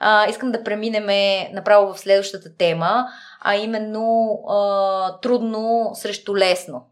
[0.00, 1.06] А, искам да преминем
[1.52, 3.06] направо в следващата тема,
[3.40, 6.88] а именно а, трудно срещу лесно.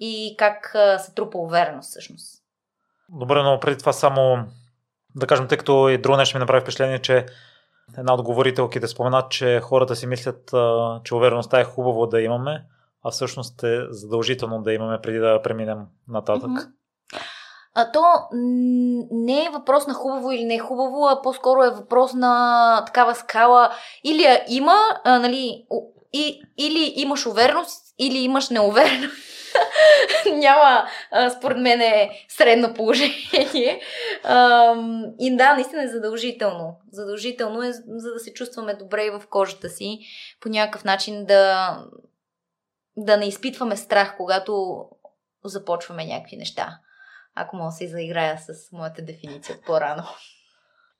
[0.00, 2.42] И как а, се трупа увереност всъщност.
[3.08, 4.38] Добре, но преди това само
[5.14, 7.26] да кажем, тъй като и друго нещо ми направи впечатление, че
[7.98, 10.50] една от говорителките спомена, че хората си мислят,
[11.04, 12.64] че увереността е хубаво да имаме,
[13.04, 15.78] а всъщност е задължително да имаме преди да преминем
[16.08, 16.50] нататък.
[16.50, 16.70] Mm-hmm.
[17.78, 18.04] А то
[19.10, 23.72] не е въпрос на хубаво или не хубаво, а по-скоро е въпрос на такава скала.
[24.04, 25.66] Или има, а, нали,
[26.12, 29.16] и, или имаш увереност, или имаш неувереност.
[30.32, 33.80] Няма, а, според мен, е средно положение.
[34.24, 34.74] А,
[35.18, 36.76] и да, наистина е задължително.
[36.92, 39.98] Задължително е, за да се чувстваме добре в кожата си,
[40.40, 41.76] по някакъв начин да,
[42.96, 44.84] да не изпитваме страх, когато
[45.44, 46.78] започваме някакви неща.
[47.36, 50.02] Ако мога да се заиграя с моята дефиниция по-рано.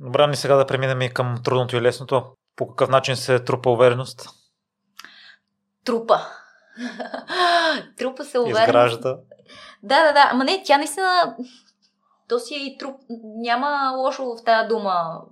[0.00, 2.36] Добре, ни сега да преминем и към трудното и лесното.
[2.56, 4.28] По какъв начин се трупа увереност?
[5.84, 6.20] Трупа.
[7.96, 8.62] трупа се увереност.
[8.62, 9.18] Изгражда.
[9.82, 10.28] Да, да, да.
[10.30, 11.36] Ама не, тя наистина...
[12.28, 13.00] То си е и труп.
[13.36, 15.22] Няма лошо в тази дума.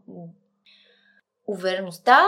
[1.47, 2.27] Увереността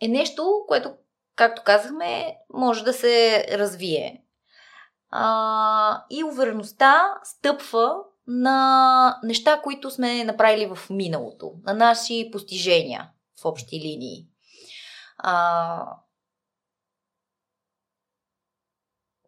[0.00, 0.94] е нещо, което,
[1.36, 4.21] както казахме, може да се развие.
[5.12, 7.94] А, и увереността стъпва
[8.26, 13.10] на неща, които сме направили в миналото, на наши постижения
[13.42, 14.26] в общи линии.
[15.18, 15.86] А,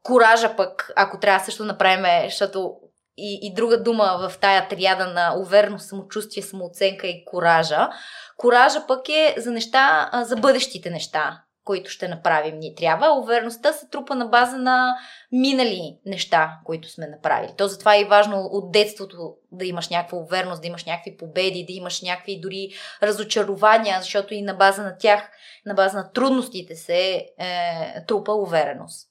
[0.03, 2.77] коража пък, ако трябва също направим, защото
[3.17, 7.89] и, и друга дума в тая триада на увереност, самочувствие, самооценка и коража.
[8.37, 13.21] Коража пък е за неща, за бъдещите неща които ще направим ни трябва.
[13.21, 14.97] Увереността се трупа на база на
[15.33, 17.53] минали неща, които сме направили.
[17.57, 21.65] То затова е и важно от детството да имаш някаква увереност, да имаш някакви победи,
[21.69, 22.69] да имаш някакви дори
[23.03, 25.31] разочарования, защото и на база на тях,
[25.67, 29.09] на база на трудностите се е, трупа увереност.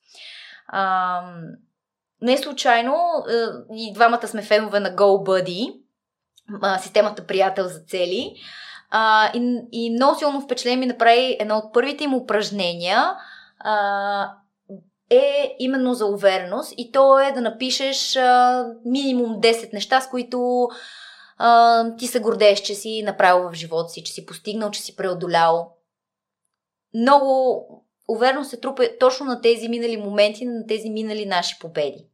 [0.67, 1.21] А,
[2.21, 2.95] не случайно
[3.29, 3.33] е,
[3.75, 5.73] и двамата сме фенове на GoBuddy,
[6.79, 8.35] системата приятел за цели.
[8.95, 13.13] А, и, и много силно впечатление ми направи едно от първите им упражнения
[13.59, 14.31] а,
[15.09, 20.67] е именно за увереност и то е да напишеш а, минимум 10 неща, с които
[21.37, 24.95] а, ти се гордееш, че си направил в живота си, че си постигнал, че си
[24.95, 25.73] преодолял.
[26.93, 27.65] Много
[28.07, 32.07] увереност се трупа точно на тези минали моменти, на тези минали наши победи.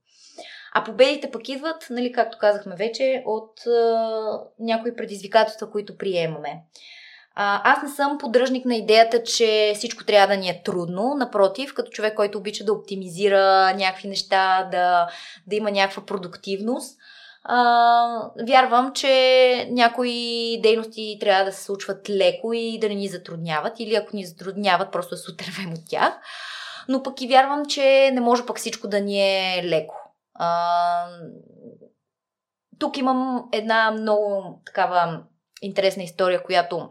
[0.74, 6.62] А победите пък идват, нали, както казахме вече, от а, някои предизвикателства, които приемаме.
[7.35, 11.16] А, аз не съм поддръжник на идеята, че всичко трябва да ни е трудно.
[11.18, 15.08] Напротив, като човек, който обича да оптимизира някакви неща, да,
[15.47, 16.97] да има някаква продуктивност,
[17.44, 23.79] а, вярвам, че някои дейности трябва да се случват леко и да не ни затрудняват.
[23.79, 26.13] Или ако ни затрудняват, просто да се отървем от тях.
[26.88, 30.09] Но пък и вярвам, че не може пък всичко да ни е леко.
[30.39, 31.07] А,
[32.79, 35.23] тук имам една много такава
[35.61, 36.89] интересна история, която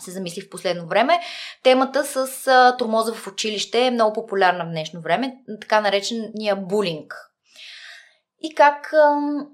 [0.00, 1.20] се замисли в последно време.
[1.62, 7.14] Темата с а, тормоза в училище е много популярна в днешно време, така наречения булинг.
[8.42, 8.92] И как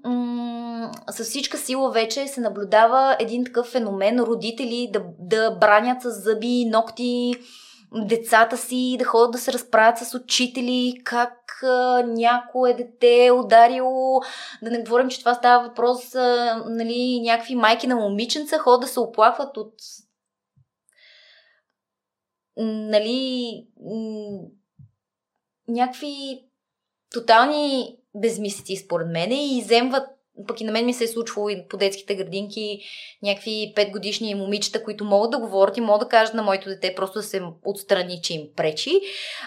[0.05, 6.11] м- с всичка сила вече се наблюдава един такъв феномен родители да, да бранят с
[6.11, 7.33] зъби, ногти,
[7.93, 14.21] децата си да ходят да се разправят с учители, как а, някое дете е ударило,
[14.61, 18.87] да не говорим, че това става въпрос, а, нали, някакви майки на момиченца ходят да
[18.87, 19.73] се оплакват от
[22.57, 23.67] нали,
[25.67, 26.45] някакви
[27.13, 31.67] тотални безмислици според мен и иземват пък и на мен ми се е случвало и
[31.69, 32.79] по детските градинки
[33.23, 36.95] някакви 5 годишни момичета, които могат да говорят и могат да кажат на моето дете
[36.95, 38.99] просто да се отстрани, че им пречи.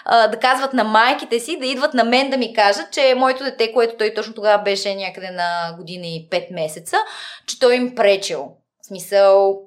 [0.05, 3.43] А, да казват на майките си, да идват на мен да ми кажат, че моето
[3.43, 6.97] дете, което той точно тогава беше някъде на година и 5 месеца,
[7.47, 8.51] че той им пречил.
[8.81, 9.61] В смисъл,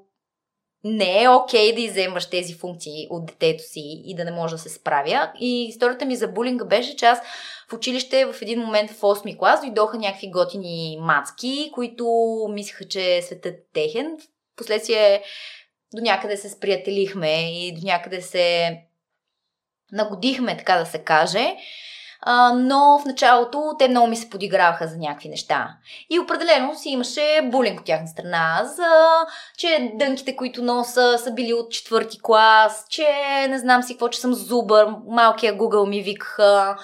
[0.87, 4.55] не е окей okay да иземваш тези функции от детето си и да не може
[4.55, 5.33] да се справя.
[5.41, 7.21] И историята ми за булинга беше, че аз
[7.69, 12.06] в училище в един момент в 8 клас дойдоха някакви готини мацки, които
[12.50, 14.19] мислеха, че светът е техен.
[14.53, 15.23] Впоследствие
[15.94, 18.77] до някъде се сприятелихме и до някъде се
[19.93, 21.56] нагодихме, така да се каже.
[22.21, 25.77] А, но в началото те много ми се подиграваха за някакви неща.
[26.11, 28.87] И определено си имаше булинг от тяхна страна, за
[29.57, 33.07] че дънките, които носа, са били от четвърти клас, че
[33.49, 36.77] не знам си какво, че съм зубър, малкия Google ми викаха.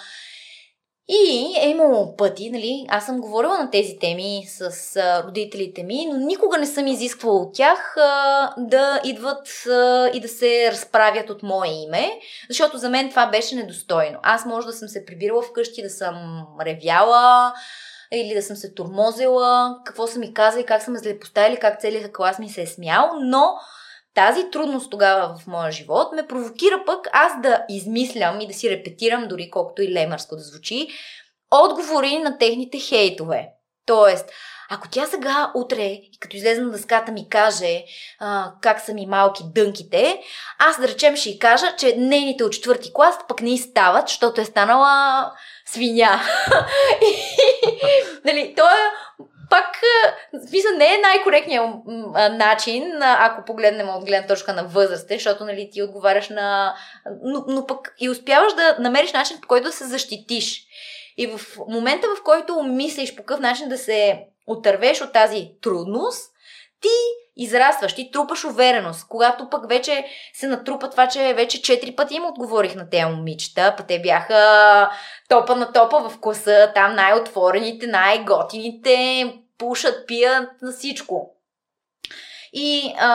[1.08, 6.06] И е имало пъти, нали, аз съм говорила на тези теми с а, родителите ми,
[6.06, 11.30] но никога не съм изисквала от тях а, да идват а, и да се разправят
[11.30, 14.18] от мое име, защото за мен това беше недостойно.
[14.22, 17.52] Аз може да съм се прибирала вкъщи, да съм ревяла,
[18.12, 22.12] или да съм се турмозила, какво са ми казали, как са ме злепоставили, как целият
[22.12, 23.54] клас ми се е смял, но
[24.14, 28.70] тази трудност тогава в моя живот ме провокира пък аз да измислям и да си
[28.70, 30.88] репетирам, дори колкото и лемърско да звучи,
[31.50, 33.48] отговори на техните хейтове.
[33.86, 34.30] Тоест,
[34.70, 37.84] ако тя сега, утре, като излезе на дъската ми каже
[38.20, 40.20] а, как са ми малки дънките,
[40.58, 44.40] аз да речем ще й кажа, че нейните от четвърти клас пък не стават, защото
[44.40, 45.32] е станала
[45.66, 46.20] свиня.
[48.24, 48.90] нали, то е
[49.52, 49.80] пак,
[50.48, 51.70] смисъл, не е най-коректният
[52.30, 56.74] начин, ако погледнем от гледна точка на възраст, защото нали, ти отговаряш на...
[57.22, 60.64] Но, но пък и успяваш да намериш начин, по който да се защитиш.
[61.16, 66.32] И в момента, в който мислиш по какъв начин да се отървеш от тази трудност,
[66.80, 66.88] ти
[67.36, 69.08] израстваш, ти трупаш увереност.
[69.08, 73.74] Когато пък вече се натрупа това, че вече четири пъти им отговорих на тези момичета,
[73.76, 74.90] па те бяха
[75.28, 79.24] топа на топа в класа, там най-отворените, най-готините,
[79.62, 81.30] пушат, пият на всичко.
[82.52, 83.10] И а,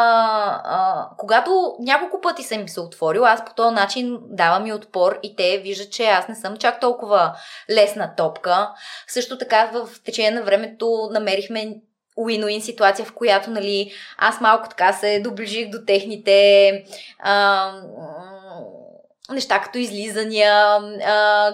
[0.63, 5.19] а, когато няколко пъти съм им се отворил, аз по този начин давам и отпор
[5.23, 7.38] и те виждат, че аз не съм чак толкова
[7.69, 8.69] лесна топка.
[9.07, 11.75] Също така в течение на времето намерихме
[12.17, 16.71] уин-уин ситуация, в която нали, аз малко така се доближих до техните
[17.19, 17.71] а,
[19.33, 20.79] неща като излизания,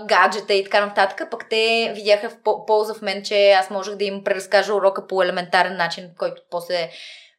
[0.05, 4.03] гаджета и така нататък, пък те видяха в полза в мен, че аз можех да
[4.03, 6.89] им преразкажа урока по елементарен начин, който после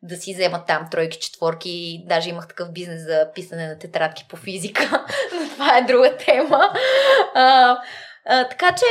[0.04, 2.04] да си вземат там тройки, четворки.
[2.06, 6.72] Даже имах такъв бизнес за писане на тетрадки по физика, но това е друга тема.
[7.34, 7.76] А,
[8.26, 8.84] а, така че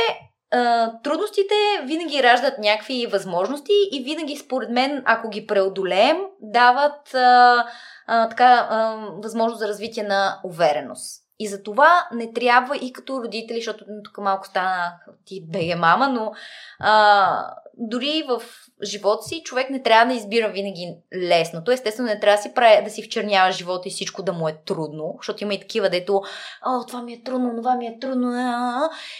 [0.50, 1.54] а, трудностите
[1.84, 7.66] винаги раждат някакви възможности и винаги, според мен, ако ги преодолеем, дават а,
[8.06, 11.23] а, така, а, възможност за развитие на увереност.
[11.38, 14.92] И за това не трябва и като родители, защото тук малко стана
[15.24, 16.32] ти беге мама, но
[16.78, 18.42] а, дори в
[18.82, 21.70] живота си човек не трябва да избира винаги лесното.
[21.70, 24.56] Естествено, не трябва да си, прави, да си вчернява живота и всичко да му е
[24.66, 26.22] трудно, защото има и такива, дето,
[26.66, 28.30] о, това ми е трудно, това ми е трудно.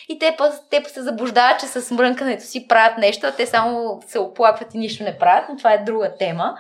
[0.09, 4.03] И те, па, те се заблуждават, че с мрънкането си правят нещо, а те само
[4.07, 6.55] се оплакват и нищо не правят, но това е друга тема.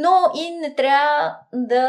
[0.00, 1.84] Но и не трябва да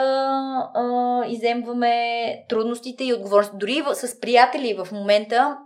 [0.74, 3.58] а, иземваме трудностите и отговорности.
[3.58, 5.58] Дори с приятели в момента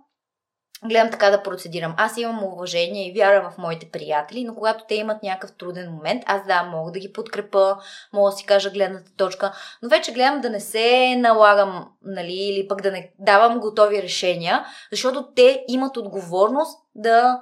[0.86, 1.94] гледам така да процедирам.
[1.98, 6.24] Аз имам уважение и вяра в моите приятели, но когато те имат някакъв труден момент,
[6.26, 7.78] аз да, мога да ги подкрепа,
[8.14, 9.52] мога да си кажа гледната точка,
[9.82, 14.66] но вече гледам да не се налагам, нали, или пък да не давам готови решения,
[14.92, 17.42] защото те имат отговорност да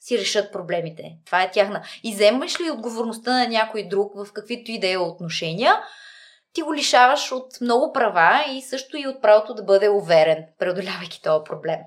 [0.00, 1.16] си решат проблемите.
[1.26, 1.82] Това е тяхна.
[2.02, 5.74] И вземаш ли отговорността на някой друг в каквито и да е отношения,
[6.52, 11.22] ти го лишаваш от много права и също и от правото да бъде уверен, преодолявайки
[11.22, 11.78] този проблем.